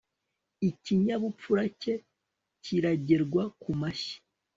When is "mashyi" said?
3.79-4.15